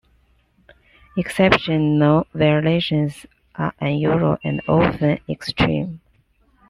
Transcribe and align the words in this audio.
Exceptional 1.15 2.25
violations 2.33 3.27
are 3.53 3.71
unusual 3.81 4.35
and 4.43 4.59
often 4.67 5.19
extreme. 5.29 6.01